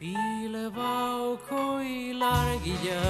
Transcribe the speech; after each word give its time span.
Bile 0.00 0.70
bauko 0.70 1.80
ilargia, 1.82 3.02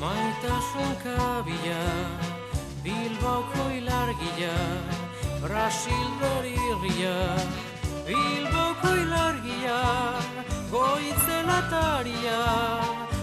maitasun 0.00 0.90
kabila, 1.02 1.80
Bilbauko 2.84 3.64
ilargia, 3.72 4.52
Brasil 5.40 6.08
berirria, 6.20 7.16
Bilbauko 8.04 8.90
ilargia, 9.04 9.80
goitzen 10.74 11.48
ataria, 11.48 12.42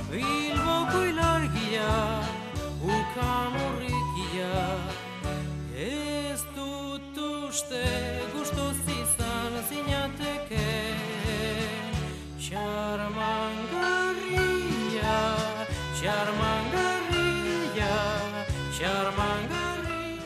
Bilbauko 0.10 1.04
ilargia, 1.12 1.92
ukan 2.82 3.60
urrikia, 3.68 4.58
ez 5.78 6.42
dut 6.58 7.22
uste 7.30 7.86
guztuz 8.34 8.80
izan 8.90 9.62
zinatek, 9.70 10.41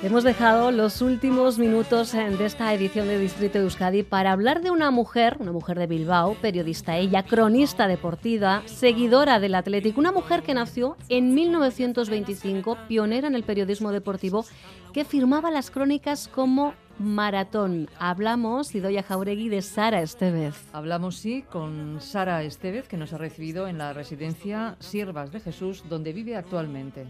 Hemos 0.02 0.24
dejado 0.24 0.72
los 0.72 1.02
últimos 1.02 1.60
minutos 1.60 2.14
de 2.14 2.46
esta 2.46 2.74
edición 2.74 3.08
de 3.08 3.20
Distrito 3.20 3.60
de 3.60 3.66
Euskadi 3.66 4.04
para 4.04 4.32
hablar 4.32 4.62
de 4.62 4.72
una 4.72 4.90
mujer, 4.90 5.38
una 5.40 5.52
mujer 5.52 5.78
de 5.78 5.88
Bilbao, 5.88 6.36
periodista 6.42 6.98
ella, 6.98 7.24
cronista 7.24 7.88
deportiva, 7.88 8.64
seguidora 8.66 9.40
del 9.40 9.56
Atlético, 9.56 10.00
una 10.00 10.12
mujer 10.12 10.42
que 10.42 10.54
nació 10.54 10.98
en 11.10 11.34
1925, 11.34 12.78
pionera 12.88 13.28
en 13.28 13.36
el 13.36 13.44
periodismo 13.44 13.92
deportivo, 13.92 14.46
que 14.94 15.06
firmaba 15.06 15.52
las 15.52 15.70
crónicas 15.70 16.28
como 16.28 16.74
Maratón. 17.00 17.90
Hablamos, 18.00 18.74
Idoya 18.74 19.04
Jauregui, 19.04 19.50
de 19.50 19.62
Sara 19.62 20.02
Estevez. 20.02 20.56
Hablamos, 20.74 21.18
sí, 21.18 21.44
con 21.44 22.00
Sara 22.02 22.44
Estevez, 22.44 22.88
que 22.88 22.98
nos 22.98 23.14
ha 23.14 23.18
recibido 23.18 23.68
en 23.68 23.78
la 23.78 23.94
residencia 23.94 24.78
Siervas 24.80 25.32
de 25.32 25.40
Jesús, 25.40 25.84
donde 25.90 26.14
vive 26.14 26.36
actualmente. 26.36 27.06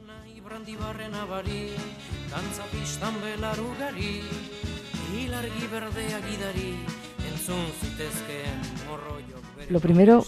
Lo 9.70 9.80
primero, 9.80 10.23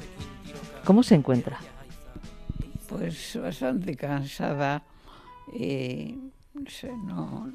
¿cómo 0.86 1.04
se 1.04 1.16
encuentra? 1.16 1.60
Pues 2.88 3.38
bastante 3.42 3.96
cansada 3.96 4.84
y 5.54 6.32
no 6.54 6.70
sé, 6.70 6.92
no, 7.06 7.52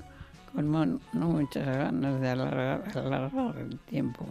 con 0.54 0.68
mo- 0.68 0.84
no 1.12 1.28
muchas 1.28 1.66
ganas 1.66 2.20
de 2.20 2.28
alargar, 2.28 2.82
alargar 2.96 3.56
el 3.58 3.78
tiempo. 3.80 4.26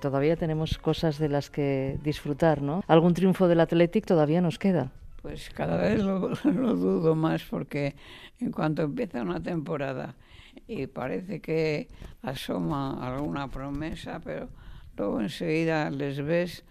Todavía 0.00 0.36
tenemos 0.36 0.78
cosas 0.78 1.18
de 1.18 1.28
las 1.28 1.50
que 1.50 1.98
disfrutar, 2.04 2.62
¿no? 2.62 2.82
Algún 2.86 3.14
triunfo 3.14 3.48
del 3.48 3.60
Athletic 3.60 4.06
todavía 4.06 4.40
nos 4.40 4.58
queda. 4.58 4.92
Pues 5.22 5.50
cada 5.50 5.76
vez 5.78 6.02
lo, 6.02 6.28
lo 6.44 6.74
dudo 6.76 7.14
más 7.14 7.42
porque 7.44 7.96
en 8.40 8.52
cuanto 8.52 8.82
empieza 8.82 9.22
una 9.22 9.42
temporada 9.42 10.14
y 10.68 10.86
parece 10.86 11.40
que 11.40 11.88
asoma 12.22 13.04
alguna 13.06 13.48
promesa, 13.48 14.20
pero 14.22 14.48
luego 14.96 15.20
enseguida 15.20 15.90
les 15.90 16.22
ves, 16.24 16.64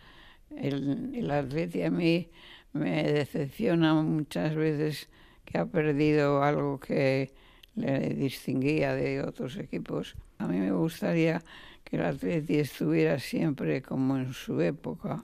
el, 0.55 1.11
el 1.13 1.29
Atleti 1.31 1.83
a 1.83 1.91
mí 1.91 2.29
me 2.73 3.03
decepciona 3.03 3.93
muchas 3.95 4.55
veces 4.55 5.09
que 5.43 5.57
ha 5.57 5.65
perdido 5.65 6.43
algo 6.43 6.79
que 6.79 7.33
le 7.77 8.09
distinguía 8.09 8.93
de 8.93 9.21
otros 9.21 9.55
equipos. 9.57 10.15
A 10.39 10.47
mí 10.47 10.59
me 10.59 10.71
gustaría 10.71 11.41
que 11.83 11.95
el 11.95 12.05
Atleti 12.05 12.57
estuviera 12.57 13.19
siempre 13.19 13.81
como 13.81 14.17
en 14.17 14.33
su 14.33 14.59
época, 14.59 15.23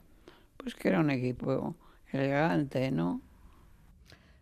pues 0.55 0.75
que 0.75 0.87
era 0.87 0.99
un 0.99 1.09
equipo 1.09 1.75
elegante, 2.11 2.91
¿no? 2.91 3.21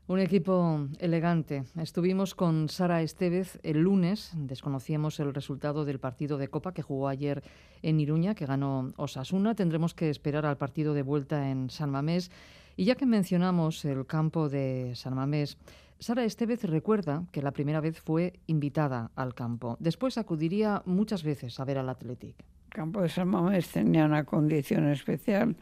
Un 0.07 0.19
equipo 0.19 0.87
elegante. 0.99 1.63
Estuvimos 1.79 2.35
con 2.35 2.67
Sara 2.67 3.01
Estevez 3.01 3.59
el 3.63 3.79
lunes, 3.79 4.31
desconocíamos 4.35 5.21
el 5.21 5.33
resultado 5.33 5.85
del 5.85 5.99
partido 5.99 6.37
de 6.37 6.49
Copa 6.49 6.73
que 6.73 6.81
jugó 6.81 7.07
ayer 7.07 7.41
en 7.81 7.99
Iruña, 7.99 8.35
que 8.35 8.45
ganó 8.45 8.91
Osasuna. 8.97 9.55
Tendremos 9.55 9.93
que 9.93 10.09
esperar 10.09 10.45
al 10.45 10.57
partido 10.57 10.93
de 10.93 11.03
vuelta 11.03 11.49
en 11.49 11.69
San 11.69 11.91
Mamés. 11.91 12.29
Y 12.75 12.85
ya 12.85 12.95
que 12.95 13.05
mencionamos 13.05 13.85
el 13.85 14.05
campo 14.05 14.49
de 14.49 14.93
San 14.95 15.15
Mamés, 15.15 15.57
Sara 15.99 16.23
Estevez 16.23 16.63
recuerda 16.63 17.25
que 17.31 17.43
la 17.43 17.51
primera 17.51 17.79
vez 17.79 17.99
fue 17.99 18.33
invitada 18.47 19.11
al 19.15 19.35
campo. 19.35 19.77
Después 19.79 20.17
acudiría 20.17 20.81
muchas 20.85 21.23
veces 21.23 21.59
a 21.59 21.65
ver 21.65 21.77
al 21.77 21.89
Athletic. 21.89 22.35
El 22.39 22.69
campo 22.69 23.01
de 23.01 23.09
San 23.09 23.27
Mamés 23.27 23.69
tenía 23.69 24.05
una 24.05 24.23
condición 24.23 24.87
especial. 24.89 25.55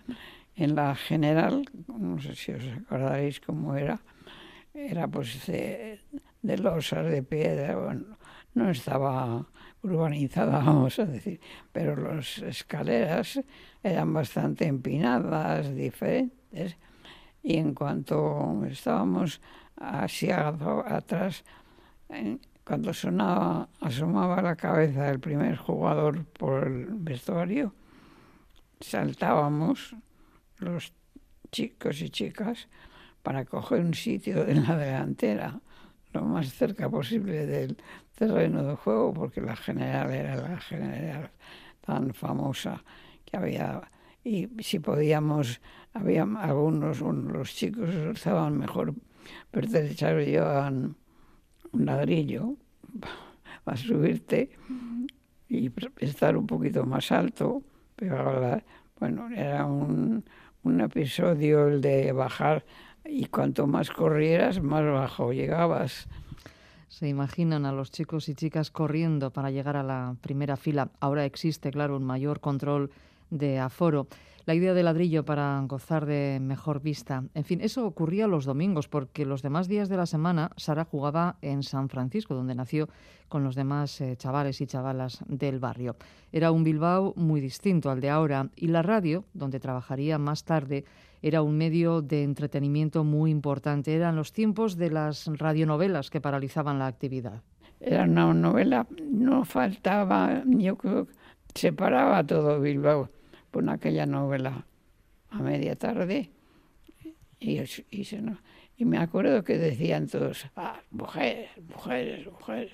En 0.55 0.75
la 0.75 0.95
general, 0.95 1.65
no 1.87 2.21
sé 2.21 2.35
si 2.35 2.51
os 2.51 2.63
acordaréis 2.65 3.39
cómo 3.39 3.75
era, 3.75 4.01
era 4.73 5.07
pues 5.07 5.45
de, 5.45 5.99
de 6.41 6.57
losas, 6.57 7.05
de 7.09 7.23
piedra, 7.23 7.75
bueno, 7.75 8.17
no 8.53 8.69
estaba 8.69 9.45
urbanizada, 9.81 10.59
vamos 10.65 10.99
a 10.99 11.05
decir, 11.05 11.39
pero 11.71 11.95
las 11.95 12.37
escaleras 12.39 13.39
eran 13.83 14.13
bastante 14.13 14.65
empinadas, 14.67 15.73
diferentes, 15.73 16.77
y 17.43 17.57
en 17.57 17.73
cuanto 17.73 18.63
estábamos 18.65 19.41
así 19.77 20.29
a- 20.31 20.49
atrás, 20.87 21.43
cuando 22.65 22.93
sonaba, 22.93 23.69
asomaba 23.81 24.41
la 24.41 24.55
cabeza 24.55 25.03
del 25.05 25.19
primer 25.19 25.55
jugador 25.57 26.25
por 26.25 26.67
el 26.67 26.85
vestuario, 26.91 27.73
saltábamos 28.79 29.95
los 30.57 30.93
chicos 31.51 32.01
y 32.01 32.09
chicas 32.09 32.67
para 33.23 33.45
coger 33.45 33.81
un 33.81 33.93
sitio 33.93 34.47
en 34.47 34.63
la 34.67 34.77
delantera, 34.77 35.59
lo 36.13 36.21
más 36.23 36.51
cerca 36.53 36.89
posible 36.89 37.45
del 37.45 37.77
terreno 38.15 38.63
de 38.63 38.75
juego, 38.75 39.13
porque 39.13 39.41
la 39.41 39.55
general 39.55 40.11
era 40.11 40.35
la 40.35 40.57
general 40.59 41.31
tan 41.81 42.13
famosa 42.13 42.83
que 43.25 43.37
había, 43.37 43.81
y 44.23 44.47
si 44.59 44.79
podíamos, 44.79 45.61
había 45.93 46.23
algunos, 46.23 47.01
un- 47.01 47.31
los 47.33 47.53
chicos 47.55 47.89
estaban 47.89 48.57
mejor 48.57 48.93
pertrechados, 49.51 50.25
llevaban 50.25 50.95
un 51.71 51.85
ladrillo 51.85 52.55
para 53.63 53.77
subirte 53.77 54.49
y 55.47 55.71
estar 55.99 56.37
un 56.37 56.47
poquito 56.47 56.85
más 56.85 57.11
alto, 57.11 57.63
pero 57.95 58.61
bueno, 58.99 59.29
era 59.29 59.65
un, 59.65 60.23
un 60.63 60.81
episodio 60.81 61.67
el 61.67 61.81
de 61.81 62.11
bajar 62.11 62.65
y 63.05 63.25
cuanto 63.25 63.65
más 63.65 63.89
corrieras, 63.89 64.61
más 64.61 64.83
bajo 64.83 65.31
llegabas. 65.33 66.07
Se 66.89 67.07
imaginan 67.07 67.65
a 67.65 67.71
los 67.71 67.91
chicos 67.91 68.29
y 68.29 68.35
chicas 68.35 68.71
corriendo 68.71 69.31
para 69.31 69.51
llegar 69.51 69.77
a 69.77 69.83
la 69.83 70.15
primera 70.21 70.57
fila. 70.57 70.89
Ahora 70.99 71.23
existe, 71.25 71.71
claro, 71.71 71.95
un 71.97 72.03
mayor 72.03 72.39
control 72.39 72.91
de 73.29 73.59
aforo. 73.59 74.07
La 74.49 74.55
idea 74.55 74.73
del 74.73 74.85
ladrillo 74.85 75.25
para 75.25 75.63
gozar 75.67 76.07
de 76.07 76.39
mejor 76.41 76.81
vista. 76.81 77.23
En 77.35 77.43
fin, 77.43 77.61
eso 77.61 77.85
ocurría 77.85 78.25
los 78.25 78.45
domingos, 78.45 78.87
porque 78.87 79.23
los 79.23 79.43
demás 79.43 79.67
días 79.67 79.89
de 79.89 79.97
la 79.97 80.07
semana 80.07 80.49
Sara 80.57 80.85
jugaba 80.85 81.37
en 81.43 81.61
San 81.61 81.87
Francisco, 81.87 82.33
donde 82.33 82.55
nació 82.55 82.89
con 83.27 83.43
los 83.43 83.53
demás 83.53 84.01
eh, 84.01 84.15
chavales 84.17 84.59
y 84.59 84.65
chavalas 84.65 85.23
del 85.27 85.59
barrio. 85.59 85.97
Era 86.31 86.49
un 86.49 86.63
Bilbao 86.63 87.13
muy 87.15 87.41
distinto 87.41 87.91
al 87.91 88.01
de 88.01 88.09
ahora, 88.09 88.49
y 88.55 88.69
la 88.69 88.81
radio, 88.81 89.23
donde 89.35 89.59
trabajaría 89.59 90.17
más 90.17 90.43
tarde, 90.43 90.83
era 91.21 91.43
un 91.43 91.55
medio 91.55 92.01
de 92.01 92.23
entretenimiento 92.23 93.03
muy 93.03 93.29
importante. 93.29 93.93
Eran 93.93 94.15
los 94.15 94.33
tiempos 94.33 94.77
de 94.77 94.89
las 94.89 95.27
radionovelas 95.27 96.09
que 96.09 96.21
paralizaban 96.21 96.79
la 96.79 96.87
actividad. 96.87 97.43
Era 97.79 98.05
una 98.05 98.33
novela, 98.33 98.87
no 99.11 99.45
faltaba, 99.45 100.41
yo 100.47 100.75
creo 100.75 101.05
que 101.05 101.13
se 101.53 101.71
paraba 101.71 102.25
todo 102.25 102.59
Bilbao 102.59 103.11
por 103.51 103.67
aquella 103.69 104.05
novela 104.05 104.65
a 105.29 105.39
media 105.39 105.75
tarde. 105.75 106.29
Y, 107.39 107.59
y, 107.89 108.03
se 108.03 108.21
no- 108.21 108.37
y 108.77 108.85
me 108.85 108.97
acuerdo 108.97 109.43
que 109.43 109.57
decían 109.57 110.07
todos, 110.07 110.45
ah, 110.55 110.79
mujeres, 110.91 111.49
mujeres, 111.69 112.25
mujeres. 112.25 112.71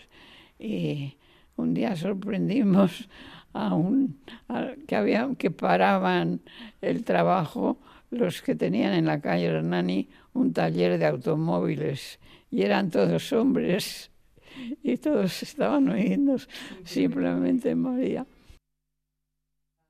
Y 0.60 1.16
un 1.56 1.74
día 1.74 1.95
sorprendimos 1.95 3.07
a 3.54 3.74
un 3.75 4.19
a- 4.48 4.74
que 4.88 4.95
había 4.95 5.30
que 5.38 5.51
paraban 5.51 6.42
el 6.81 7.04
trabajo 7.04 7.77
los 8.12 8.42
que 8.42 8.56
tenían 8.56 8.94
en 8.94 9.06
la 9.06 9.19
calle 9.19 9.45
Hernani 9.48 10.07
un 10.33 10.54
taller 10.54 10.98
de 10.98 11.06
automóviles 11.06 12.19
y 12.51 12.62
eran 12.63 12.89
todos 12.89 13.31
hombres 13.33 14.10
y 14.83 14.98
todos 14.98 15.44
estaban 15.44 15.89
oyendo 15.89 16.38
simplemente 16.83 17.75
María. 17.75 18.25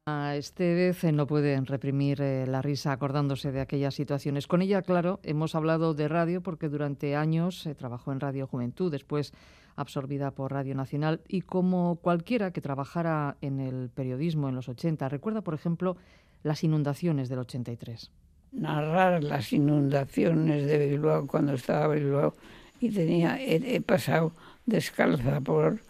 A 0.08 0.36
este 0.36 0.76
vez 0.76 1.04
eh, 1.04 1.12
no 1.12 1.26
puede 1.26 1.60
reprimir 1.62 2.22
eh, 2.22 2.46
la 2.46 2.62
risa 2.62 2.92
acordándose 2.92 3.52
de 3.52 3.60
aquellas 3.60 3.96
situaciones. 3.96 4.46
Con 4.46 4.62
ella, 4.62 4.84
claro, 4.84 5.20
hemos 5.24 5.56
hablado 5.56 5.96
de 5.96 6.08
radio 6.08 6.42
porque 6.42 6.70
durante 6.70 7.16
años 7.16 7.66
eh, 7.66 7.74
trabajó 7.74 8.12
en 8.12 8.20
Radio 8.20 8.46
Juventud, 8.46 8.92
después 8.92 9.34
absorbida 9.76 10.30
por 10.30 10.52
Radio 10.52 10.76
Nacional 10.76 11.22
y 11.28 11.42
como 11.42 11.96
cualquiera 11.96 12.52
que 12.52 12.62
trabajara 12.62 13.38
en 13.42 13.60
el 13.60 13.90
periodismo 13.90 14.48
en 14.48 14.54
los 14.54 14.70
80, 14.70 15.10
recuerda, 15.10 15.42
por 15.42 15.56
ejemplo, 15.56 15.98
las 16.44 16.64
inundaciones 16.64 17.28
del 17.28 17.40
83. 17.40 18.12
Narrar 18.52 19.24
las 19.24 19.54
inundaciones 19.54 20.68
de 20.68 20.88
Bilbao 20.88 21.26
cuando 21.26 21.54
estaba 21.54 21.96
Bilbao 21.96 22.36
y 22.80 22.92
tenía, 22.92 23.42
he, 23.42 23.82
pasado 23.82 24.34
descalza 24.68 25.42
por 25.42 25.82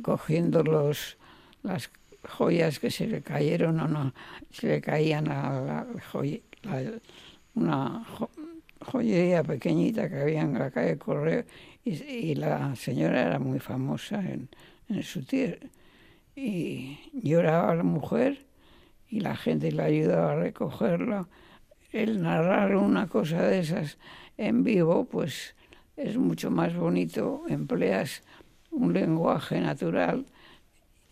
cogiendo 0.00 0.62
los, 0.62 1.18
las 1.62 1.90
joyas 2.28 2.78
que 2.78 2.90
se 2.90 3.06
le 3.06 3.22
cayeron 3.22 3.80
o 3.80 3.88
no, 3.88 4.12
se 4.50 4.68
le 4.68 4.80
caían 4.80 5.28
a 5.28 5.60
la, 5.60 5.86
joya, 6.10 6.38
una 7.54 8.04
joyería 8.80 9.42
pequeñita 9.42 10.08
que 10.08 10.20
había 10.20 10.42
en 10.42 10.58
la 10.58 10.70
calle 10.70 10.98
Correo 10.98 11.44
y, 11.84 12.34
la 12.34 12.76
señora 12.76 13.22
era 13.22 13.38
muy 13.38 13.58
famosa 13.58 14.20
en, 14.20 14.48
en 14.88 15.02
su 15.02 15.24
tierra. 15.24 15.66
Y 16.36 16.98
lloraba 17.14 17.74
la 17.74 17.82
mujer 17.82 18.44
y 19.08 19.20
la 19.20 19.36
gente 19.36 19.72
le 19.72 19.82
ayudaba 19.82 20.32
a 20.32 20.36
recogerlo. 20.36 21.28
El 21.90 22.22
narrar 22.22 22.76
una 22.76 23.08
cosa 23.08 23.42
de 23.42 23.60
esas 23.60 23.98
en 24.36 24.62
vivo, 24.62 25.06
pues 25.06 25.56
es 25.96 26.16
mucho 26.16 26.50
más 26.50 26.76
bonito, 26.76 27.44
empleas 27.48 28.22
un 28.70 28.92
lenguaje 28.92 29.60
natural 29.60 30.26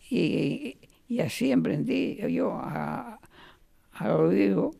y, 0.09 0.77
y 1.09 1.19
así 1.19 1.51
emprendí 1.51 2.17
yo 2.29 2.53
a, 2.53 3.19
a 3.93 4.07
lo 4.07 4.29
vivo 4.29 4.75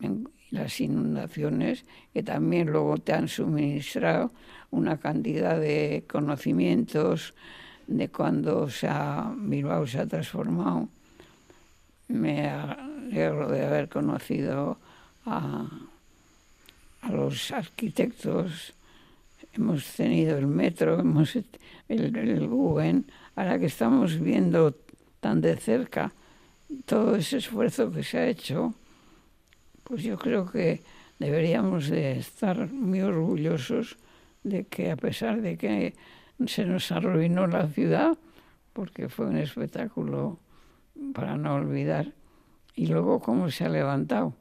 en 0.00 0.28
las 0.50 0.80
inundaciones 0.80 1.84
que 2.12 2.22
también 2.22 2.68
luego 2.68 2.96
te 2.98 3.12
han 3.12 3.28
suministrado 3.28 4.30
una 4.70 4.98
cantidad 4.98 5.58
de 5.58 6.04
conocimientos 6.08 7.34
de 7.86 8.08
cuando 8.08 8.70
se 8.70 8.88
ha, 8.88 9.32
Bilbao 9.36 9.86
se 9.86 10.00
ha 10.00 10.06
transformado. 10.06 10.88
Me 12.08 12.48
alegro 12.48 13.48
de 13.48 13.64
haber 13.64 13.88
conocido 13.88 14.78
a, 15.26 15.66
a 17.02 17.10
los 17.10 17.50
arquitectos, 17.50 18.74
hemos 19.52 19.86
tenido 19.94 20.38
el 20.38 20.46
metro, 20.46 21.00
hemos 21.00 21.36
el, 21.36 21.46
el 21.88 22.48
Guggen, 22.48 23.06
ahora 23.36 23.58
que 23.58 23.66
estamos 23.66 24.18
viendo 24.20 24.74
tan 25.24 25.40
de 25.40 25.56
cerca 25.56 26.12
todo 26.84 27.16
ese 27.16 27.38
esfuerzo 27.38 27.90
que 27.90 28.02
se 28.02 28.18
ha 28.18 28.26
hecho, 28.26 28.74
pues 29.82 30.02
yo 30.02 30.18
creo 30.18 30.44
que 30.44 30.82
deberíamos 31.18 31.88
de 31.88 32.18
estar 32.18 32.70
muy 32.70 33.00
orgullosos 33.00 33.96
de 34.42 34.64
que 34.64 34.90
a 34.90 34.96
pesar 34.96 35.40
de 35.40 35.56
que 35.56 35.94
se 36.46 36.66
nos 36.66 36.92
arruinó 36.92 37.46
la 37.46 37.68
ciudad, 37.68 38.18
porque 38.74 39.08
fue 39.08 39.24
un 39.24 39.38
espectáculo 39.38 40.38
para 41.14 41.38
no 41.38 41.54
olvidar, 41.54 42.12
y 42.76 42.88
luego 42.88 43.20
cómo 43.20 43.50
se 43.50 43.64
ha 43.64 43.70
levantado. 43.70 44.34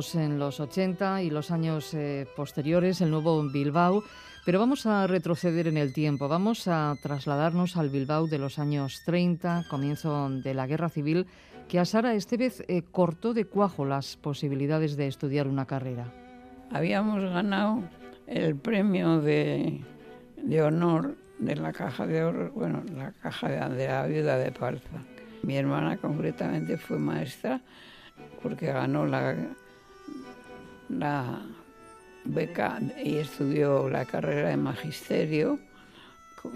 Estamos 0.00 0.14
en 0.30 0.38
los 0.38 0.60
80 0.60 1.24
y 1.24 1.28
los 1.28 1.50
años 1.50 1.92
eh, 1.92 2.26
posteriores, 2.34 3.02
el 3.02 3.10
nuevo 3.10 3.42
Bilbao, 3.42 4.02
pero 4.46 4.58
vamos 4.58 4.86
a 4.86 5.06
retroceder 5.06 5.66
en 5.66 5.76
el 5.76 5.92
tiempo, 5.92 6.26
vamos 6.26 6.68
a 6.68 6.94
trasladarnos 7.02 7.76
al 7.76 7.90
Bilbao 7.90 8.26
de 8.26 8.38
los 8.38 8.58
años 8.58 9.02
30, 9.04 9.66
comienzo 9.68 10.30
de 10.30 10.54
la 10.54 10.66
Guerra 10.66 10.88
Civil, 10.88 11.26
que 11.68 11.78
a 11.78 11.84
Sara 11.84 12.14
Estevez 12.14 12.64
eh, 12.66 12.80
cortó 12.90 13.34
de 13.34 13.44
cuajo 13.44 13.84
las 13.84 14.16
posibilidades 14.16 14.96
de 14.96 15.06
estudiar 15.06 15.46
una 15.46 15.66
carrera. 15.66 16.10
Habíamos 16.72 17.20
ganado 17.20 17.82
el 18.26 18.56
premio 18.56 19.20
de, 19.20 19.84
honor 20.64 21.18
de 21.38 21.56
la 21.56 21.74
caja 21.74 22.06
de 22.06 22.24
oro, 22.24 22.50
bueno, 22.52 22.82
la 22.96 23.12
caja 23.12 23.50
de, 23.50 23.76
de 23.76 23.86
la 23.86 24.06
viuda 24.06 24.38
de 24.38 24.50
Parza. 24.50 25.04
Mi 25.42 25.58
hermana 25.58 25.98
concretamente 25.98 26.78
fue 26.78 26.98
maestra 26.98 27.60
porque 28.42 28.72
ganó 28.72 29.04
la 29.04 29.36
la 30.90 31.42
beca 32.24 32.80
y 33.02 33.16
estudió 33.16 33.88
la 33.88 34.04
carrera 34.04 34.50
de 34.50 34.56
magisterio 34.56 35.58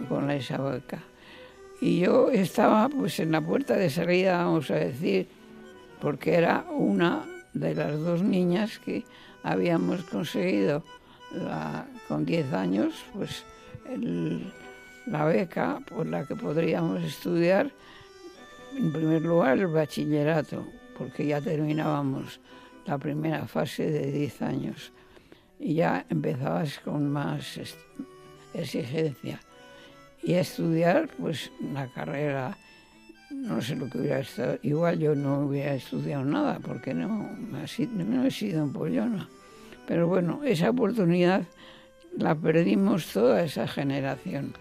con, 0.09 0.31
esa 0.31 0.59
beca. 0.59 0.99
Y 1.81 2.01
yo 2.01 2.31
estaba 2.31 2.89
pues 2.89 3.19
en 3.21 3.33
la 3.33 3.41
puerta 3.41 3.75
de 3.75 3.91
salida, 3.91 4.45
vamos 4.45 4.71
a 4.71 4.77
decir, 4.77 5.29
porque 6.01 6.35
era 6.35 6.65
una 6.71 7.25
de 7.53 7.75
las 7.75 7.99
dos 7.99 8.23
niñas 8.23 8.79
que 8.79 9.05
habíamos 9.43 10.03
conseguido 10.05 10.83
con 12.09 12.25
10 12.25 12.53
años, 12.53 12.95
pues 13.13 13.45
la 15.07 15.25
beca 15.27 15.81
por 15.87 16.07
la 16.07 16.25
que 16.27 16.37
podríamos 16.37 17.03
estudiar, 17.03 17.71
en 18.77 18.93
primer 18.93 19.23
lugar, 19.23 19.59
el 19.59 19.67
bachillerato, 19.67 20.67
porque 20.97 21.27
ya 21.27 21.41
terminábamos 21.41 22.41
la 22.87 22.99
primera 22.99 23.47
fase 23.47 23.91
de 23.91 24.11
10 24.11 24.43
años 24.43 24.93
y 25.59 25.75
ya 25.75 26.05
empezabas 26.09 26.79
con 26.81 27.11
más 27.11 27.59
exigencia. 28.53 29.41
Y 30.23 30.35
estudiar, 30.35 31.09
pues 31.19 31.51
una 31.61 31.87
carrera, 31.93 32.57
no 33.31 33.61
sé 33.61 33.77
lo 33.77 33.89
que 33.91 33.99
hubiera 33.99 34.21
estado, 34.21 34.59
igual 34.63 34.99
yo 34.99 35.15
no 35.15 35.41
hubiera 35.41 35.75
estudiado 35.75 36.25
nada 36.25 36.59
porque 36.61 36.95
no, 36.95 37.31
no 37.31 38.25
he 38.25 38.31
sido 38.31 38.65
un 38.65 38.73
pollona. 38.73 39.29
Pero 39.87 40.09
bueno, 40.09 40.41
esa 40.45 40.71
oportunidad 40.71 41.43
la 42.17 42.35
perdimos 42.35 43.07
toda 43.13 43.43
esa 43.43 43.69
generación. 43.69 44.55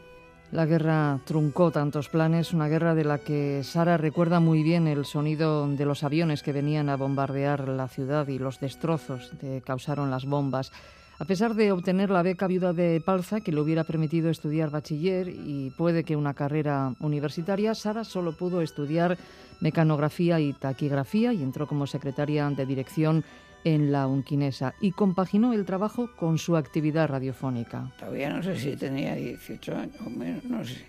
La 0.53 0.67
guerra 0.67 1.19
truncó 1.25 1.71
tantos 1.71 2.09
planes, 2.09 2.53
una 2.53 2.67
guerra 2.67 2.93
de 2.93 3.03
la 3.03 3.17
que 3.17 3.63
Sara 3.63 3.97
recuerda 3.97 4.39
muy 4.39 4.61
bien 4.61 4.87
el 4.87 5.03
sonido 5.03 5.67
de 5.67 5.83
los 5.83 6.03
aviones 6.03 6.43
que 6.43 6.51
venían 6.51 6.89
a 6.89 6.95
bombardear 6.95 7.67
la 7.67 7.87
ciudad 7.87 8.27
y 8.27 8.37
los 8.37 8.59
destrozos 8.59 9.31
que 9.41 9.63
causaron 9.65 10.11
las 10.11 10.25
bombas. 10.25 10.71
A 11.17 11.25
pesar 11.25 11.55
de 11.55 11.71
obtener 11.71 12.11
la 12.11 12.21
beca 12.21 12.45
viuda 12.45 12.71
de 12.71 13.01
Palza, 13.03 13.41
que 13.41 13.51
le 13.51 13.61
hubiera 13.61 13.83
permitido 13.83 14.29
estudiar 14.29 14.69
bachiller 14.69 15.27
y 15.27 15.71
puede 15.71 16.03
que 16.03 16.15
una 16.15 16.35
carrera 16.35 16.93
universitaria, 16.99 17.73
Sara 17.73 18.03
solo 18.03 18.33
pudo 18.33 18.61
estudiar 18.61 19.17
mecanografía 19.59 20.39
y 20.39 20.53
taquigrafía 20.53 21.33
y 21.33 21.41
entró 21.41 21.65
como 21.65 21.87
secretaria 21.87 22.47
de 22.51 22.67
dirección 22.67 23.23
en 23.63 23.91
la 23.91 24.07
Unquinesa 24.07 24.75
y 24.81 24.91
compaginó 24.91 25.53
el 25.53 25.65
trabajo 25.65 26.09
con 26.15 26.37
su 26.37 26.55
actividad 26.55 27.07
radiofónica. 27.09 27.93
Todavía 27.97 28.29
no 28.29 28.43
sé 28.43 28.57
si 28.57 28.75
tenía 28.75 29.15
18 29.15 29.75
años 29.75 29.95
o 30.05 30.09
menos, 30.09 30.43
no 30.45 30.63
sé, 30.63 30.85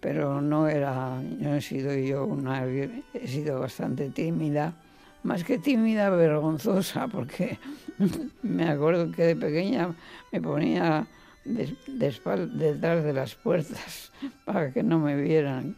pero 0.00 0.40
no 0.40 0.68
era, 0.68 1.20
no 1.20 1.54
he 1.54 1.60
sido 1.60 1.94
yo 1.94 2.24
una, 2.24 2.64
he 2.66 3.26
sido 3.26 3.60
bastante 3.60 4.10
tímida, 4.10 4.74
más 5.22 5.44
que 5.44 5.58
tímida, 5.58 6.10
vergonzosa, 6.10 7.08
porque 7.08 7.58
me 8.42 8.68
acuerdo 8.68 9.10
que 9.10 9.24
de 9.24 9.36
pequeña 9.36 9.94
me 10.32 10.40
ponía 10.40 11.06
detrás 11.44 13.04
de 13.04 13.12
las 13.12 13.34
puertas 13.34 14.12
para 14.44 14.72
que 14.72 14.82
no 14.82 14.98
me 14.98 15.16
vieran 15.20 15.76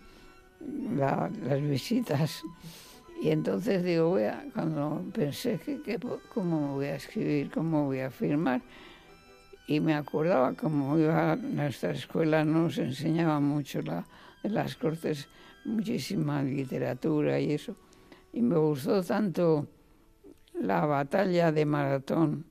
las 0.96 1.62
visitas. 1.62 2.42
Y 3.20 3.28
entonces 3.30 3.84
digo, 3.84 4.08
voy 4.08 4.22
cuando 4.54 5.04
pensé 5.12 5.58
que, 5.58 6.00
cómo 6.32 6.76
voy 6.76 6.86
a 6.86 6.96
escribir, 6.96 7.50
cómo 7.50 7.84
voy 7.84 8.00
a 8.00 8.10
firmar, 8.10 8.62
y 9.66 9.78
me 9.78 9.94
acordaba 9.94 10.54
como 10.54 10.98
iba 10.98 11.32
a 11.32 11.36
nuestra 11.36 11.90
escuela, 11.90 12.46
nos 12.46 12.78
enseñaba 12.78 13.38
mucho 13.38 13.82
la, 13.82 14.06
las 14.42 14.74
cortes, 14.76 15.28
muchísima 15.66 16.42
literatura 16.42 17.38
y 17.38 17.52
eso. 17.52 17.76
Y 18.32 18.40
me 18.40 18.56
gustó 18.56 19.02
tanto 19.02 19.68
la 20.58 20.86
batalla 20.86 21.52
de 21.52 21.66
Maratón 21.66 22.46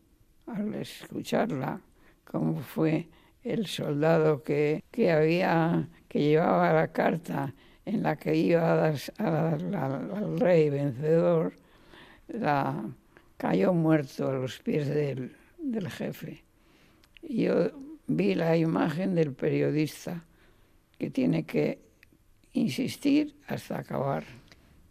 al 0.46 0.76
escucharla, 0.76 1.82
como 2.24 2.60
fue 2.60 3.10
el 3.44 3.66
soldado 3.66 4.44
que, 4.44 4.84
que 4.92 5.12
había, 5.12 5.90
que 6.08 6.20
llevaba 6.20 6.72
la 6.74 6.92
carta 6.92 7.56
en 7.90 8.04
la 8.04 8.16
que 8.16 8.36
iba 8.36 8.72
a 8.72 8.76
dar, 8.76 8.96
al 9.20 10.40
rey 10.40 10.70
vencedor, 10.70 11.54
cayó 13.38 13.74
muerto 13.74 14.30
a 14.30 14.34
los 14.34 14.60
pies 14.60 14.88
del, 14.88 15.36
del 15.58 15.90
jefe. 15.90 16.44
Y 17.22 17.44
yo 17.44 17.72
vi 18.08 18.36
la 18.36 18.56
imagen 18.58 19.16
del 19.16 19.34
periodista 19.34 20.24
que 20.98 21.10
tiene 21.10 21.46
que 21.46 21.80
insistir 22.54 23.36
hasta 23.48 23.80
acabar. 23.80 24.24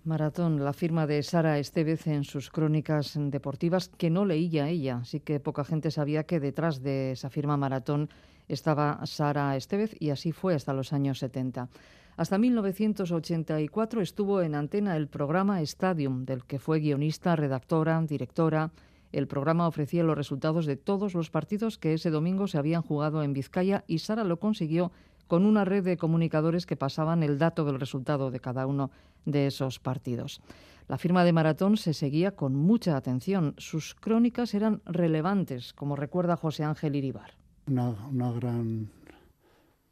Maratón, 0.05 0.65
la 0.65 0.73
firma 0.73 1.07
de 1.07 1.23
Sara 1.23 1.59
Estevez 1.59 2.07
en 2.07 2.25
sus 2.25 2.51
crónicas 2.51 3.13
deportivas, 3.17 3.89
que 3.91 4.09
no 4.09 4.25
leía 4.25 4.69
ella, 4.69 5.01
así 5.03 5.21
que 5.21 5.39
poca 5.39 5.65
gente 5.65 5.91
sabía 5.91 6.25
que 6.25 6.41
detrás 6.41 6.83
de 6.83 7.13
esa 7.13 7.29
firma 7.29 7.57
Maratón 7.57 8.09
estaba 8.49 9.05
Sara 9.05 9.55
Estevez 9.57 9.95
y 10.01 10.11
así 10.11 10.33
fue 10.33 10.55
hasta 10.55 10.73
los 10.73 10.93
años 10.95 11.19
70. 11.19 11.69
Hasta 12.19 12.37
1984 12.37 14.01
estuvo 14.01 14.43
en 14.43 14.57
antena 14.57 14.97
el 14.97 15.07
programa 15.07 15.63
Stadium, 15.63 16.25
del 16.25 16.45
que 16.45 16.59
fue 16.59 16.81
guionista, 16.81 17.37
redactora, 17.37 18.03
directora. 18.03 18.73
El 19.13 19.29
programa 19.29 19.69
ofrecía 19.69 20.03
los 20.03 20.17
resultados 20.17 20.67
de 20.67 20.77
todos 20.77 21.15
los 21.15 21.31
partidos 21.31 21.79
que 21.79 21.95
ese 21.95 22.11
domingo 22.11 22.49
se 22.49 22.59
habían 22.59 22.83
jugado 22.83 23.23
en 23.23 23.35
Vizcaya 23.35 23.85
y 23.87 24.01
Sara 24.01 24.25
lo 24.25 24.41
consiguió 24.41 24.91
con 25.29 25.47
una 25.47 25.65
red 25.65 25.85
de 25.85 25.97
comunicadores 25.97 26.67
que 26.67 26.75
pasaban 26.75 27.23
el 27.23 27.39
dato 27.39 27.65
del 27.65 27.79
resultado 27.79 28.33
de 28.33 28.41
cada 28.41 28.67
uno 28.67 28.91
de 29.25 29.47
esos 29.47 29.79
partidos. 29.79 30.41
La 30.89 30.99
firma 30.99 31.23
de 31.23 31.33
Maratón 31.33 31.77
se 31.77 31.95
seguía 31.95 32.35
con 32.35 32.57
mucha 32.57 32.97
atención. 32.97 33.55
Sus 33.59 33.95
crónicas 33.95 34.55
eran 34.55 34.83
relevantes, 34.87 35.73
como 35.73 35.95
recuerda 35.95 36.37
José 36.37 36.65
Ángel 36.65 36.97
Iribar. 36.97 37.37
Una, 37.69 37.91
una 38.11 38.33
gran 38.33 38.91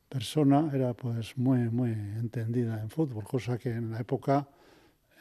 persona, 0.09 0.71
era 0.73 0.95
pues 0.95 1.37
muy, 1.37 1.69
muy 1.71 1.91
entendida 1.91 2.81
en 2.81 2.91
fútbol, 2.91 3.25
cosa 3.25 3.59
que 3.59 3.71
en 3.71 3.91
la 3.91 4.01
época 4.01 4.49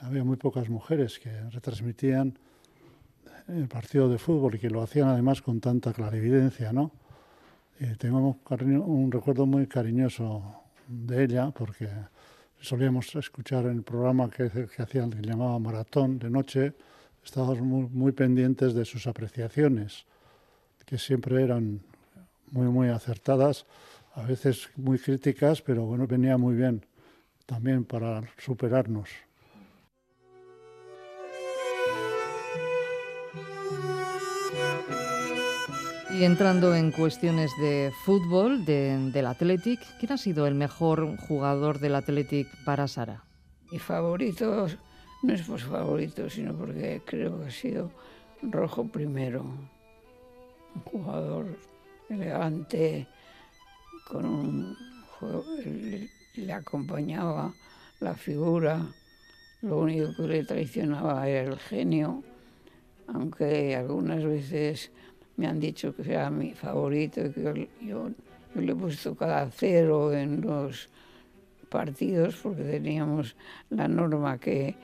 había 0.02 0.24
muy 0.24 0.38
pocas 0.38 0.70
mujeres 0.70 1.20
que 1.20 1.32
retransmitían 1.50 2.38
el 3.48 3.68
partido 3.68 4.10
de 4.10 4.18
fútbol 4.18 4.56
y 4.56 4.60
que 4.60 4.70
lo 4.70 4.82
hacían 4.82 5.08
además 5.08 5.42
con 5.42 5.60
tanta 5.60 5.94
clarividencia, 5.94 6.74
¿no? 6.74 6.92
Eh, 7.80 7.96
tengo 7.98 8.38
un 8.48 9.12
recuerdo 9.12 9.46
muy 9.46 9.68
cariñoso 9.68 10.64
de 10.88 11.24
ella 11.24 11.52
porque 11.52 11.90
solíamos 12.60 13.14
escuchar 13.16 13.66
en 13.66 13.78
el 13.78 13.84
programa 13.84 14.30
que, 14.30 14.50
que 14.50 14.82
hacían, 14.82 15.10
que 15.10 15.22
llamaba 15.22 15.60
Maratón 15.60 16.18
de 16.18 16.30
noche, 16.30 16.74
estábamos 17.24 17.62
muy, 17.62 17.88
muy, 17.90 18.12
pendientes 18.12 18.74
de 18.74 18.86
sus 18.86 19.08
apreciaciones, 19.08 20.06
que 20.86 20.98
siempre 20.98 21.44
eran 21.44 21.82
muy, 22.52 22.68
muy 22.68 22.90
acertadas, 22.90 23.66
a 24.16 24.24
veces 24.24 24.70
muy 24.76 24.98
críticas, 24.98 25.62
pero 25.62 25.86
bueno, 25.86 26.08
venía 26.08 26.38
muy 26.38 26.56
bien 26.56 26.86
también 27.46 27.84
para 27.84 28.24
superarnos. 28.38 29.10
Y 36.12 36.24
entrando 36.24 36.74
en 36.74 36.92
cuestiones 36.92 37.52
de 37.60 37.92
fútbol, 38.06 38.64
de, 38.64 39.12
del 39.12 39.26
Athletic, 39.26 39.82
¿quién 40.00 40.14
ha 40.14 40.18
sido 40.18 40.48
el 40.48 40.56
mejor 40.56 41.18
jugador 41.18 41.80
del 41.80 41.94
Athletic 41.96 42.48
para 42.64 42.88
Sara? 42.88 43.26
Mi 43.70 43.80
favorito 43.80 44.68
no 45.24 45.34
es 45.34 45.42
por 45.42 45.60
favorito, 45.60 46.30
sino 46.30 46.56
porque 46.56 47.02
creo 47.06 47.42
que 47.42 47.48
ha 47.48 47.52
sido 47.52 47.92
Rojo 48.42 48.88
primero. 48.88 49.42
Un 49.42 50.82
jugador 50.86 51.48
elegante, 52.10 53.08
con 54.06 54.26
un 54.26 54.78
juego, 55.20 55.44
le 56.36 56.54
acompañaba 56.54 57.54
la 58.00 58.14
figura, 58.14 58.86
lo 59.62 59.80
único 59.80 60.16
que 60.16 60.28
le 60.28 60.44
traicionaba 60.44 61.28
era 61.28 61.52
el 61.52 61.58
genio, 61.58 62.24
aunque 63.08 63.76
algunas 63.76 64.24
veces 64.24 64.92
me 65.38 65.48
han 65.48 65.60
dicho 65.60 65.96
que 65.96 66.04
sea 66.04 66.30
mi 66.30 66.54
favorito, 66.54 67.22
que 67.34 67.70
yo, 67.82 68.10
le 68.54 68.72
he 68.72 68.76
puesto 68.76 69.16
cada 69.16 69.50
cero 69.50 70.14
en 70.14 70.42
los 70.42 70.88
partidos 71.70 72.36
porque 72.42 72.64
teníamos 72.64 73.36
la 73.70 73.88
norma 73.88 74.38
que 74.38 74.76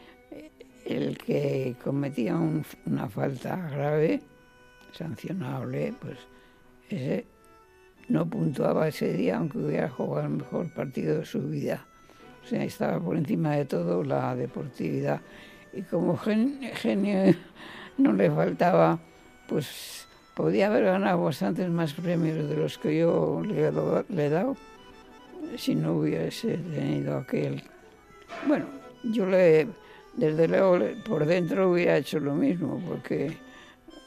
el 0.86 1.18
que 1.18 1.76
cometía 1.84 2.36
una 2.36 3.08
falta 3.08 3.56
grave, 3.70 4.22
sancionable, 4.92 5.94
pues 6.02 6.18
ese 6.90 7.26
no 8.10 8.30
puntuaba 8.30 8.88
ese 8.88 9.14
día 9.14 9.38
aunque 9.38 9.58
hubiera 9.58 9.90
jugado 9.90 10.28
el 10.28 10.34
mejor 10.34 10.70
partido 10.74 11.20
de 11.20 11.26
su 11.26 11.42
vida. 11.48 11.86
O 12.44 12.48
sea, 12.48 12.64
estaba 12.64 13.00
por 13.00 13.18
encima 13.18 13.56
de 13.56 13.66
todo 13.66 14.04
la 14.04 14.36
deportividad. 14.36 15.22
Y 15.74 15.84
como 15.84 16.18
genio 16.18 17.34
no 17.98 18.14
le 18.14 18.30
faltaba, 18.30 19.00
pues 19.48 20.08
podía 20.34 20.68
haber 20.68 20.86
ganado 20.86 21.24
bastantes 21.24 21.70
más 21.70 21.94
premios 21.94 22.50
de 22.50 22.58
los 22.58 22.78
que 22.78 23.00
yo 23.00 23.42
le, 23.46 23.68
he 23.68 24.30
dado 24.30 24.58
si 25.58 25.76
no 25.76 25.94
hubiese 25.94 26.58
tenido 26.58 27.18
aquel. 27.18 27.64
Bueno, 28.48 28.66
yo 29.04 29.26
le, 29.26 29.68
desde 30.16 30.48
luego, 30.48 30.80
por 31.06 31.26
dentro 31.26 31.72
hubiera 31.72 31.98
hecho 31.98 32.20
lo 32.20 32.34
mismo, 32.34 32.82
porque 32.88 33.38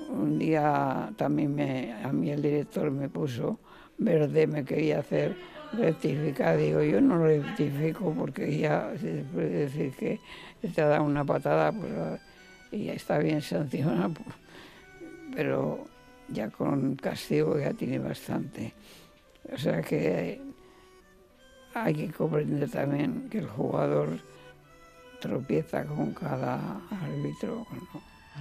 un 0.09 0.39
día 0.39 1.11
también 1.17 1.55
me, 1.55 1.93
a 2.03 2.13
mí 2.13 2.31
el 2.31 2.43
director 2.43 2.91
me 2.91 3.09
puso 3.09 3.59
verde, 3.99 4.47
me 4.47 4.65
quería 4.65 5.01
hacer 5.01 5.37
rectificar. 5.73 6.57
Digo, 6.57 6.83
yo 6.83 7.01
no 7.01 7.19
rectifico 7.19 8.13
porque 8.13 8.59
ya 8.59 8.89
después 8.89 9.51
de 9.51 9.51
decir 9.51 9.93
que 9.93 10.21
te 10.69 10.81
ha 10.81 10.89
dado 10.89 11.05
una 11.05 11.25
patada, 11.25 11.73
pues 11.73 11.93
y 12.71 12.87
ya 12.87 12.95
está 12.95 13.19
bien 13.19 13.41
sancionado. 13.41 14.15
Pero 15.35 15.87
ya 16.29 16.51
con 16.51 16.97
castigo 16.97 17.59
ya 17.59 17.73
tiene 17.73 17.99
bastante. 17.99 18.73
O 19.53 19.59
sea 19.59 19.83
que 19.83 20.41
hay 21.75 21.95
que 21.95 22.09
comprender 22.13 22.71
también 22.71 23.29
que 23.29 23.39
el 23.39 23.49
jugador 23.49 24.19
tropieza 25.21 25.85
con 25.85 26.13
cada 26.13 26.81
árbitro. 26.91 27.67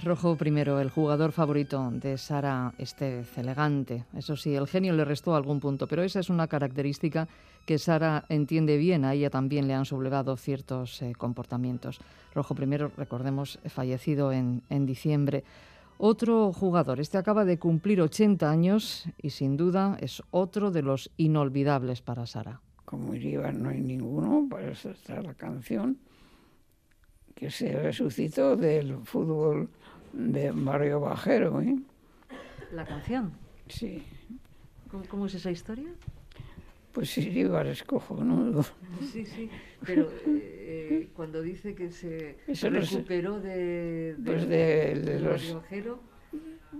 Rojo 0.02 0.36
primero, 0.36 0.80
el 0.80 0.90
jugador 0.90 1.30
favorito 1.30 1.90
de 1.92 2.18
Sara 2.18 2.74
Estevez, 2.78 3.38
elegante. 3.38 4.04
Eso 4.16 4.36
sí, 4.36 4.54
el 4.54 4.66
genio 4.66 4.92
le 4.92 5.04
restó 5.04 5.36
algún 5.36 5.60
punto, 5.60 5.86
pero 5.86 6.02
esa 6.02 6.18
es 6.18 6.28
una 6.28 6.48
característica 6.48 7.28
que 7.64 7.78
Sara 7.78 8.24
entiende 8.28 8.76
bien. 8.76 9.04
A 9.04 9.14
ella 9.14 9.30
también 9.30 9.68
le 9.68 9.74
han 9.74 9.84
sublevado 9.84 10.36
ciertos 10.36 11.00
eh, 11.00 11.12
comportamientos. 11.16 12.00
Rojo 12.34 12.54
primero, 12.54 12.90
recordemos, 12.96 13.60
fallecido 13.66 14.32
en, 14.32 14.62
en 14.68 14.84
diciembre. 14.84 15.44
Otro 15.96 16.52
jugador, 16.52 16.98
este 16.98 17.16
acaba 17.16 17.44
de 17.44 17.58
cumplir 17.60 18.02
80 18.02 18.50
años 18.50 19.06
y 19.22 19.30
sin 19.30 19.56
duda 19.56 19.96
es 20.00 20.22
otro 20.32 20.72
de 20.72 20.82
los 20.82 21.12
inolvidables 21.16 22.02
para 22.02 22.26
Sara. 22.26 22.60
Como 22.84 23.14
iría, 23.14 23.52
no 23.52 23.70
hay 23.70 23.80
ninguno 23.80 24.46
para 24.50 24.72
esta 24.72 25.22
la 25.22 25.34
canción 25.34 25.98
que 27.34 27.50
se 27.50 27.72
resucitó 27.72 28.56
del 28.56 28.96
fútbol 29.04 29.68
de 30.12 30.52
Mario 30.52 31.00
Bajero. 31.00 31.60
¿eh? 31.60 31.76
¿La 32.72 32.84
canción? 32.84 33.32
Sí. 33.68 34.02
¿Cómo, 35.08 35.26
es 35.26 35.34
esa 35.34 35.50
historia? 35.50 35.88
Pues 36.92 37.18
Iríbar 37.18 37.66
es 37.66 37.82
cojonudo. 37.82 38.64
Sí, 39.12 39.26
sí, 39.26 39.50
pero 39.84 40.08
eh, 40.26 41.08
cuando 41.16 41.42
dice 41.42 41.74
que 41.74 41.90
se 41.90 42.36
recuperó 42.70 43.40
de, 43.40 44.14
pues 44.24 44.48
de, 44.48 45.18
los... 45.20 45.56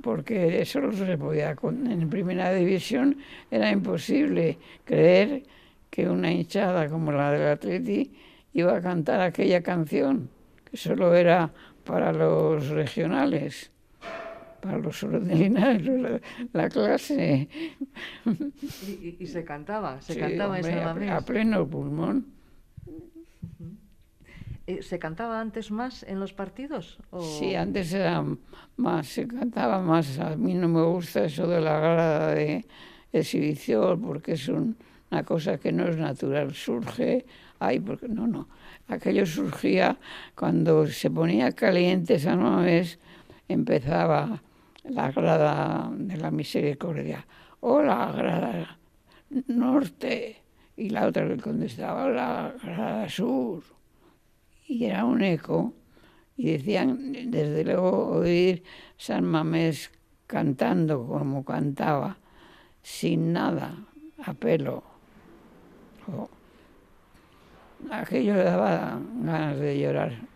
Porque 0.01 0.61
eso 0.61 0.81
no 0.81 0.93
se 0.93 1.19
podía... 1.19 1.57
En 1.63 2.09
primera 2.09 2.53
división 2.53 3.17
era 3.51 3.71
imposible 3.71 4.59
creer 4.85 5.43
que 5.91 6.09
una 6.09 6.33
hinchada 6.33 6.89
como 6.89 7.13
la 7.13 7.33
del 7.33 7.49
Atleti 7.49 8.13
iba 8.53 8.77
a 8.77 8.81
cantar 8.81 9.21
aquella 9.21 9.63
canción, 9.63 10.31
solo 10.75 11.15
era 11.15 11.53
para 11.85 12.13
los 12.13 12.69
regionales 12.69 13.71
para 14.65 14.79
los 14.79 15.03
ordinarios, 15.03 16.21
la, 16.55 16.69
clase. 16.71 17.49
¿Y, 19.21 19.27
se 19.27 19.45
cantaba? 19.45 20.01
¿Se 20.01 20.17
cantaba 20.17 20.57
hombre, 20.57 21.11
a, 21.11 21.21
pleno 21.21 21.69
pulmón. 21.69 22.27
Eh, 24.67 24.81
¿Se 24.83 24.99
cantaba 24.99 25.39
antes 25.39 25.71
más 25.71 26.03
en 26.05 26.19
los 26.19 26.33
partidos? 26.33 26.99
Sí, 27.39 27.55
antes 27.55 27.93
era 27.93 28.25
más, 28.77 29.07
se 29.07 29.29
cantaba 29.29 29.83
más. 29.83 30.19
A 30.19 30.35
mí 30.37 30.55
no 30.55 30.69
me 30.69 30.83
gusta 30.83 31.27
eso 31.27 31.47
de 31.47 31.61
la 31.61 31.79
grada 31.79 32.35
de 32.35 32.65
exhibición 33.13 34.01
porque 34.01 34.33
es 34.33 34.49
una 34.49 35.23
cosa 35.27 35.59
que 35.59 35.73
no 35.73 35.87
es 35.87 35.99
natural. 35.99 36.55
Surge 36.55 37.27
ahí, 37.67 37.81
porque 37.81 38.09
no, 38.09 38.27
no. 38.27 38.49
Aquello 38.89 39.27
surgía 39.27 39.99
cuando 40.35 40.87
se 40.87 41.11
ponía 41.11 41.53
caliente 41.53 42.19
nueva 42.37 42.63
vez, 42.63 42.99
empezaba 43.49 44.43
la 44.85 45.11
grada 45.11 45.91
de 45.97 46.17
la 46.17 46.31
misericordia, 46.31 47.27
o 47.61 47.83
la 47.83 48.13
grada 48.13 48.79
norte, 49.49 50.43
y 50.77 50.91
la 50.91 51.07
otra 51.07 51.25
le 51.25 51.37
contestaba, 51.39 52.09
la 52.09 52.55
grada 52.63 53.09
sur. 53.09 53.63
Y 54.67 54.85
era 54.85 55.05
un 55.05 55.23
eco, 55.23 55.73
y 56.37 56.53
decían, 56.53 57.31
desde 57.31 57.65
luego, 57.65 58.09
oír 58.19 58.63
San 58.97 59.25
Mamés 59.25 59.91
cantando 60.27 61.07
como 61.07 61.45
cantaba, 61.45 62.19
sin 62.83 63.33
nada, 63.33 63.77
a 64.25 64.35
pelo. 64.35 64.83
Aquello 67.91 68.35
le 68.35 68.45
daba 68.45 69.01
ganas 69.23 69.59
de 69.59 69.79
llorar 69.79 70.35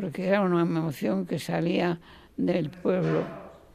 porque 0.00 0.26
era 0.26 0.42
una 0.42 0.62
emoción 0.62 1.26
que 1.26 1.40
salía 1.40 1.98
del 2.36 2.70
pueblo. 2.70 3.24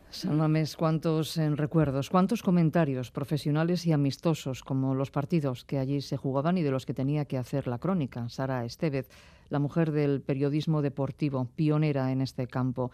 Salmames, 0.10 0.78
cuántos 0.78 1.36
eh, 1.36 1.50
recuerdos, 1.50 2.10
cuántos 2.10 2.42
comentarios 2.42 3.12
profesionales 3.12 3.86
y 3.86 3.92
amistosos, 3.92 4.64
como 4.64 4.96
los 4.96 5.12
partidos 5.12 5.66
que 5.66 5.80
allí 5.80 6.00
se 6.00 6.16
jugaban 6.16 6.58
y 6.58 6.62
de 6.62 6.72
los 6.72 6.86
que 6.86 6.94
tenía 6.94 7.26
que 7.26 7.38
hacer 7.38 7.68
la 7.68 7.78
crónica. 7.78 8.30
Sara 8.30 8.64
Estevez, 8.64 9.10
la 9.50 9.60
mujer 9.60 9.92
del 9.92 10.22
periodismo 10.22 10.82
deportivo, 10.82 11.50
pionera 11.58 12.10
en 12.14 12.22
este 12.22 12.48
campo. 12.48 12.92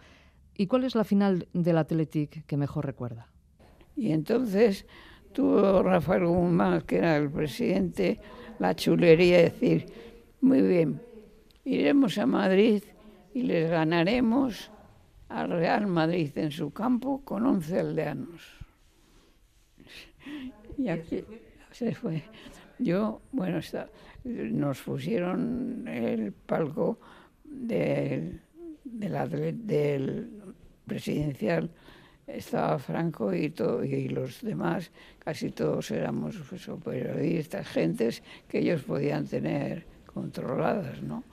¿Y 0.56 0.66
cuál 0.66 0.82
es 0.82 0.96
la 0.96 1.04
final 1.04 1.46
del 1.52 1.78
Athletic 1.78 2.44
que 2.46 2.56
mejor 2.56 2.84
recuerda? 2.84 3.28
Y 3.96 4.10
entonces 4.10 4.86
tuvo 5.32 5.82
Rafael 5.82 6.26
Guzmán, 6.26 6.82
que 6.82 6.98
era 6.98 7.16
el 7.16 7.30
presidente, 7.30 8.18
la 8.58 8.74
chulería 8.74 9.38
de 9.38 9.42
decir, 9.44 9.86
muy 10.40 10.62
bien, 10.62 11.00
iremos 11.64 12.18
a 12.18 12.26
Madrid 12.26 12.82
y 13.34 13.42
les 13.42 13.70
ganaremos 13.70 14.70
al 15.28 15.50
Real 15.50 15.86
Madrid 15.86 16.30
en 16.36 16.50
su 16.50 16.72
campo 16.72 17.22
con 17.24 17.46
11 17.46 17.80
aldeanos. 17.80 18.42
Y 20.76 20.88
aquí 20.88 21.24
se 21.70 21.94
fue. 21.94 22.22
Yo, 22.78 23.20
bueno, 23.32 23.58
está, 23.58 23.88
nos 24.24 24.80
pusieron 24.80 25.86
el 25.86 26.32
palco 26.32 26.98
del, 27.44 28.40
del, 28.84 29.66
del 29.66 30.30
presidencial 30.86 31.70
estaba 32.34 32.78
Franco 32.78 33.34
y, 33.34 33.50
todo, 33.50 33.84
y 33.84 34.08
los 34.08 34.42
demás, 34.42 34.90
casi 35.18 35.50
todos 35.50 35.90
éramos 35.90 36.36
pues, 36.48 36.68
periodistas, 36.84 37.66
gentes 37.68 38.22
que 38.48 38.58
ellos 38.60 38.82
podían 38.82 39.26
tener 39.26 39.86
controladas, 40.06 41.02
¿no? 41.02 41.24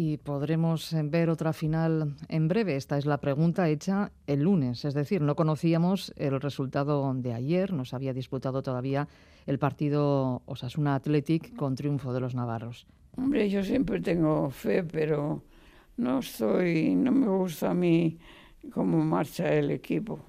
y 0.00 0.18
podremos 0.18 0.92
eh, 0.92 1.02
ver 1.02 1.28
otra 1.28 1.52
final 1.52 2.14
en 2.28 2.46
breve. 2.46 2.76
Esta 2.76 2.98
es 2.98 3.04
la 3.04 3.18
pregunta 3.18 3.68
hecha 3.68 4.12
el 4.28 4.42
lunes, 4.44 4.84
es 4.84 4.94
decir, 4.94 5.20
no 5.22 5.34
conocíamos 5.34 6.12
el 6.16 6.40
resultado 6.40 7.12
de 7.14 7.34
ayer, 7.34 7.72
no 7.72 7.84
se 7.84 7.96
había 7.96 8.14
disputado 8.14 8.62
todavía 8.62 9.08
el 9.44 9.58
partido 9.58 10.42
Osasuna 10.46 10.94
Athletic 10.94 11.56
con 11.56 11.74
triunfo 11.74 12.12
de 12.12 12.20
los 12.20 12.36
navarros. 12.36 12.86
Hombre, 13.16 13.50
yo 13.50 13.64
siempre 13.64 13.98
tengo 14.00 14.50
fe, 14.50 14.84
pero 14.84 15.42
no 15.96 16.20
estoy, 16.20 16.94
no 16.94 17.10
me 17.10 17.26
gusta 17.26 17.72
a 17.72 17.74
mí 17.74 18.18
cómo 18.72 19.04
marcha 19.04 19.52
el 19.54 19.70
equipo. 19.70 20.20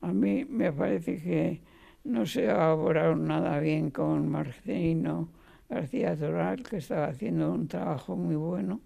A 0.00 0.12
mí 0.12 0.44
me 0.44 0.72
parece 0.72 1.22
que 1.22 1.60
no 2.04 2.26
se 2.26 2.48
ha 2.50 2.54
elaborado 2.54 3.16
nada 3.16 3.58
bien 3.60 3.90
con 3.90 4.28
Marcelino 4.28 5.28
García 5.68 6.16
Toral, 6.16 6.62
que 6.62 6.76
estaba 6.76 7.06
haciendo 7.06 7.52
un 7.52 7.68
trabajo 7.68 8.16
muy 8.16 8.36
bueno. 8.36 8.80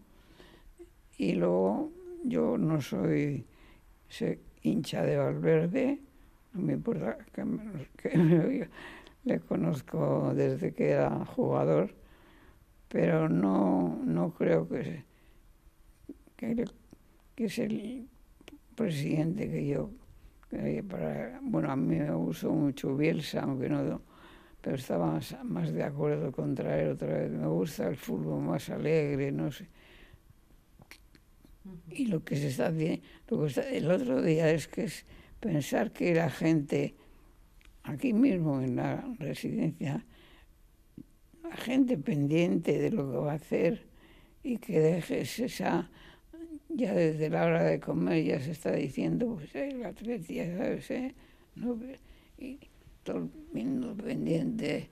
Y 1.17 1.33
luego 1.33 1.91
yo 2.25 2.57
no 2.57 2.81
soy 2.81 3.45
hincha 4.63 5.03
de 5.03 5.17
Valverde, 5.17 6.01
no 6.53 6.63
me 6.63 6.75
importa 6.75 7.19
que, 7.33 7.45
me, 7.45 8.69
le 9.25 9.41
conozco 9.41 10.33
desde 10.35 10.73
que 10.73 10.91
era 10.91 11.25
jugador, 11.25 11.91
pero 12.89 13.29
no, 13.29 14.01
no 14.05 14.33
creo 14.33 14.69
que, 14.69 15.05
que, 16.37 16.65
que 17.35 17.45
es 17.45 17.59
el 17.59 18.09
presidente 18.79 19.51
que 19.51 19.67
yo 19.67 19.91
para, 20.89 21.41
bueno, 21.43 21.71
a 21.71 21.77
mí 21.77 21.97
me 21.97 22.11
gustó 22.13 22.51
mucho 22.53 22.97
Bielsa, 22.97 23.43
aunque 23.43 23.69
no 23.69 24.01
pero 24.61 24.77
estaba 24.77 25.21
más, 25.45 25.73
de 25.73 25.83
acuerdo 25.83 26.33
con 26.33 26.55
traer 26.55 26.89
otra 26.89 27.07
vez. 27.09 27.31
Me 27.31 27.47
gusta 27.47 27.89
el 27.89 27.97
fútbol 27.97 28.43
más 28.43 28.69
alegre, 28.69 29.31
no 29.31 29.53
sé. 29.53 29.67
Y 31.91 32.07
lo 32.07 32.25
que 32.25 32.37
se 32.37 32.49
está 32.49 32.67
haciendo, 32.69 33.03
el 33.71 33.91
otro 33.91 34.21
día 34.21 34.51
es 34.51 34.67
que 34.67 34.85
es 34.85 35.07
pensar 35.39 35.93
que 35.93 36.15
la 36.15 36.29
gente, 36.29 36.97
aquí 37.85 38.13
mismo 38.13 38.61
en 38.61 38.77
la 38.77 39.05
residencia, 39.19 40.05
la 41.43 41.57
gente 41.57 41.97
pendiente 41.97 42.79
de 42.79 42.91
lo 42.91 43.11
que 43.11 43.17
va 43.19 43.33
a 43.33 43.37
hacer 43.37 43.87
y 44.43 44.59
que 44.59 44.81
dejes 44.81 45.39
esa, 45.39 45.89
ya 46.79 46.95
desde 46.95 47.29
la 47.29 47.45
hora 47.45 47.65
de 47.65 47.81
comer 47.81 48.25
ya 48.25 48.41
se 48.41 48.53
está 48.53 48.73
diciendo, 48.73 49.35
pues 49.35 49.53
eh, 49.57 49.75
la 49.75 49.91
ya 49.93 50.57
¿sabes? 50.57 50.91
Eh? 50.93 51.15
No, 51.57 51.77
y, 52.39 52.59
todo 53.03 53.29
pendiente 53.97 54.89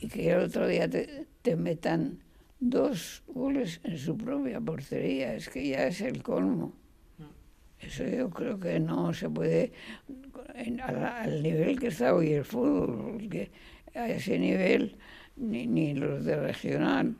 y 0.00 0.08
que 0.08 0.30
el 0.30 0.38
otro 0.38 0.66
día 0.66 0.88
te, 0.88 1.26
te, 1.42 1.54
metan 1.54 2.18
dos 2.60 3.22
goles 3.26 3.80
en 3.84 3.98
su 3.98 4.16
propia 4.16 4.60
portería, 4.60 5.34
es 5.34 5.50
que 5.50 5.68
ya 5.68 5.86
es 5.86 6.00
el 6.00 6.22
colmo. 6.22 6.72
Eso 7.78 8.04
yo 8.04 8.30
creo 8.30 8.58
que 8.58 8.80
no 8.80 9.12
se 9.12 9.28
puede, 9.28 9.72
al, 10.82 11.42
nivel 11.42 11.78
que 11.78 11.88
está 11.88 12.14
hoy 12.14 12.32
el 12.32 12.44
fútbol, 12.44 13.12
porque 13.12 13.50
a 13.94 14.08
ese 14.08 14.38
nivel 14.38 14.96
ni, 15.36 15.66
ni 15.66 15.94
los 15.94 16.24
de 16.24 16.36
regional, 16.36 17.16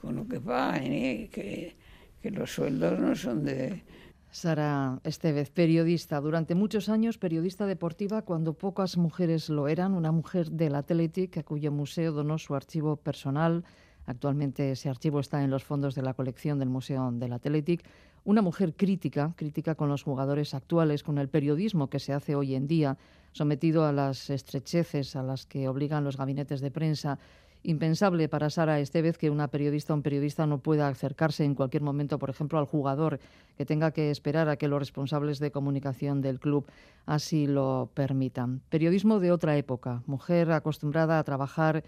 con 0.00 0.16
lo 0.16 0.26
que 0.26 0.40
pagan, 0.40 0.84
que, 0.84 1.76
que 2.20 2.30
los 2.30 2.54
sueldos 2.54 2.98
no 2.98 3.14
son 3.14 3.44
de 3.44 3.82
Sara 4.30 5.00
Estevez, 5.02 5.50
periodista, 5.50 6.20
durante 6.20 6.54
muchos 6.54 6.90
años 6.90 7.16
periodista 7.16 7.64
deportiva 7.64 8.20
cuando 8.20 8.52
pocas 8.52 8.98
mujeres 8.98 9.48
lo 9.48 9.66
eran, 9.66 9.94
una 9.94 10.12
mujer 10.12 10.50
del 10.50 10.74
Athletic 10.74 11.38
a 11.38 11.42
cuyo 11.42 11.72
museo 11.72 12.12
donó 12.12 12.36
su 12.36 12.54
archivo 12.54 12.96
personal. 12.96 13.64
Actualmente 14.04 14.72
ese 14.72 14.90
archivo 14.90 15.20
está 15.20 15.42
en 15.42 15.50
los 15.50 15.64
fondos 15.64 15.94
de 15.94 16.02
la 16.02 16.12
colección 16.12 16.58
del 16.58 16.68
Museo 16.68 17.10
del 17.12 17.32
Athletic. 17.32 17.84
Una 18.24 18.42
mujer 18.42 18.74
crítica, 18.74 19.32
crítica 19.36 19.74
con 19.74 19.88
los 19.88 20.02
jugadores 20.02 20.52
actuales, 20.52 21.02
con 21.02 21.16
el 21.16 21.30
periodismo 21.30 21.88
que 21.88 21.98
se 21.98 22.12
hace 22.12 22.34
hoy 22.34 22.54
en 22.54 22.66
día, 22.66 22.98
sometido 23.32 23.86
a 23.86 23.92
las 23.92 24.28
estrecheces 24.28 25.16
a 25.16 25.22
las 25.22 25.46
que 25.46 25.66
obligan 25.66 26.04
los 26.04 26.18
gabinetes 26.18 26.60
de 26.60 26.70
prensa 26.70 27.18
impensable 27.66 28.28
para 28.28 28.48
Sara 28.48 28.78
Estevez 28.78 29.18
que 29.18 29.28
una 29.28 29.48
periodista 29.48 29.92
o 29.92 29.96
un 29.96 30.02
periodista 30.02 30.46
no 30.46 30.58
pueda 30.58 30.86
acercarse 30.86 31.44
en 31.44 31.54
cualquier 31.54 31.82
momento, 31.82 32.18
por 32.18 32.30
ejemplo, 32.30 32.58
al 32.58 32.66
jugador, 32.66 33.18
que 33.58 33.66
tenga 33.66 33.90
que 33.90 34.10
esperar 34.10 34.48
a 34.48 34.56
que 34.56 34.68
los 34.68 34.78
responsables 34.78 35.40
de 35.40 35.50
comunicación 35.50 36.22
del 36.22 36.38
club 36.38 36.66
así 37.06 37.46
lo 37.46 37.90
permitan. 37.92 38.62
Periodismo 38.68 39.18
de 39.18 39.32
otra 39.32 39.56
época, 39.56 40.02
mujer 40.06 40.52
acostumbrada 40.52 41.18
a 41.18 41.24
trabajar 41.24 41.82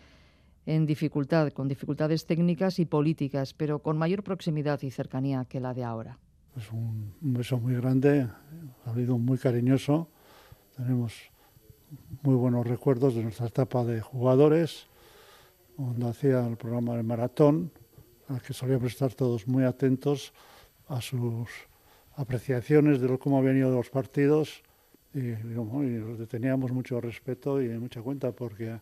en 0.67 0.85
dificultad, 0.85 1.53
con 1.53 1.69
dificultades 1.69 2.27
técnicas 2.27 2.79
y 2.81 2.85
políticas, 2.85 3.55
pero 3.55 3.79
con 3.79 3.97
mayor 3.97 4.23
proximidad 4.25 4.83
y 4.83 4.91
cercanía 4.91 5.47
que 5.49 5.61
la 5.61 5.75
de 5.75 5.85
ahora. 5.85 6.19
Es 6.57 6.73
un, 6.73 7.15
beso 7.21 7.59
muy 7.59 7.75
grande, 7.75 8.27
ha 8.85 8.91
habido 8.91 9.17
muy 9.17 9.39
cariñoso. 9.39 10.09
Tenemos 10.77 11.15
muy 12.23 12.35
buenos 12.35 12.67
recuerdos 12.67 13.15
de 13.15 13.23
nuestra 13.23 13.47
etapa 13.47 13.85
de 13.85 14.01
jugadores 14.01 14.89
cuando 15.79 16.09
hacía 16.09 16.45
el 16.45 16.57
programa 16.57 16.97
de 16.97 17.05
maratón, 17.05 17.71
al 18.29 18.43
que 18.43 18.53
solíamos 18.53 18.91
estar 18.91 19.15
todos 19.15 19.47
muy 19.47 19.63
atentos 19.63 20.33
a 20.89 21.01
sus 21.01 21.49
apreciaciones 22.17 23.01
de 23.01 23.07
lo, 23.07 23.17
cómo 23.17 23.39
habían 23.39 23.59
ido 23.59 23.71
los 23.71 23.89
partidos. 23.89 24.61
Y, 25.15 25.21
y 25.21 26.27
teníamos 26.29 26.73
mucho 26.73 27.01
respeto 27.01 27.63
y 27.63 27.69
mucha 27.79 28.03
cuenta 28.03 28.33
porque 28.33 28.81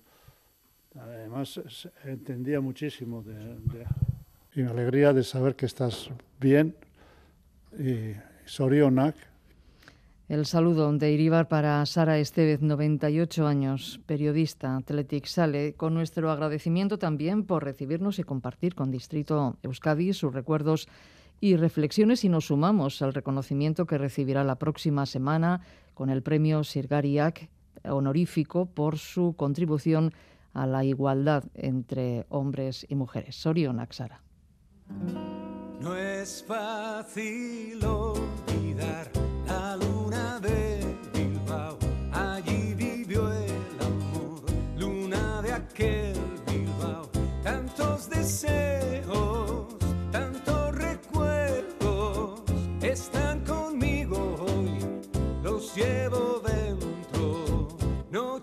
además 0.98 1.60
entendía 2.04 2.62
muchísimo 2.62 3.22
de, 3.22 3.84
y 4.54 4.62
me 4.62 4.70
alegría 4.70 5.12
de 5.12 5.22
saber 5.22 5.54
que 5.54 5.66
estás 5.66 6.08
bien 6.40 6.74
y 7.78 8.12
Sorionak 8.46 9.16
el 10.28 10.44
saludo 10.44 10.92
de 10.92 11.12
Iribar 11.12 11.46
para 11.46 11.84
Sara 11.86 12.18
Estevez, 12.18 12.60
98 12.60 13.46
años, 13.46 14.00
periodista, 14.06 14.76
Athletic 14.76 15.26
Sale, 15.26 15.74
con 15.74 15.94
nuestro 15.94 16.30
agradecimiento 16.30 16.98
también 16.98 17.44
por 17.44 17.64
recibirnos 17.64 18.18
y 18.18 18.24
compartir 18.24 18.74
con 18.74 18.90
Distrito 18.90 19.56
Euskadi 19.62 20.12
sus 20.12 20.34
recuerdos 20.34 20.88
y 21.40 21.56
reflexiones 21.56 22.24
y 22.24 22.28
nos 22.28 22.46
sumamos 22.46 23.02
al 23.02 23.14
reconocimiento 23.14 23.86
que 23.86 23.98
recibirá 23.98 24.42
la 24.42 24.56
próxima 24.56 25.06
semana 25.06 25.60
con 25.94 26.10
el 26.10 26.22
premio 26.22 26.64
Sirgariak 26.64 27.48
honorífico 27.84 28.66
por 28.66 28.98
su 28.98 29.34
contribución 29.36 30.12
a 30.54 30.66
la 30.66 30.84
igualdad 30.84 31.44
entre 31.54 32.26
hombres 32.30 32.84
y 32.88 32.94
mujeres. 32.96 33.36
Sorion 33.36 33.86
Sara. 33.90 34.22
No 35.80 35.94
es 35.94 36.42
fácil 36.46 37.78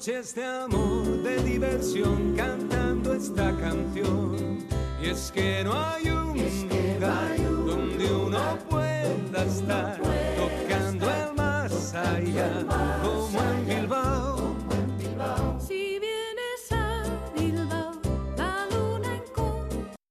Noches 0.05 0.35
de 0.35 0.43
amor, 0.43 1.23
de 1.23 1.41
diversión, 1.43 2.35
cantando 2.35 3.13
esta 3.13 3.55
canción. 3.55 4.59
Y 5.01 5.07
es 5.07 5.31
que 5.31 5.52